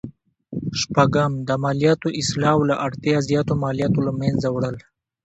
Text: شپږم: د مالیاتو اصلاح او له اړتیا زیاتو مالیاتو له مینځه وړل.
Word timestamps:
شپږم: 0.81 1.31
د 1.47 1.49
مالیاتو 1.63 2.07
اصلاح 2.21 2.53
او 2.57 2.61
له 2.69 2.75
اړتیا 2.85 3.17
زیاتو 3.29 3.53
مالیاتو 3.63 3.99
له 4.07 4.11
مینځه 4.19 4.49
وړل. 4.51 4.75